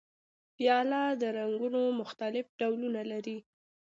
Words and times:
پیاله 0.55 1.01
د 1.21 1.23
رنګونو 1.37 1.81
مختلف 1.99 2.45
ډولونه 2.59 3.01
لري. 3.11 3.37